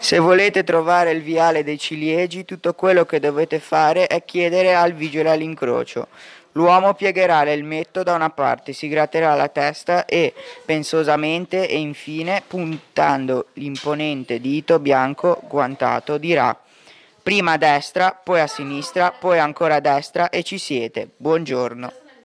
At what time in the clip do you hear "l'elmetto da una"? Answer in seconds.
7.42-8.30